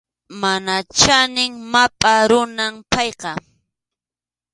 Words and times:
Mana 0.41 0.75
chanin 0.99 1.51
mapʼa 1.71 2.13
runam 2.29 2.73
payqa. 2.91 3.31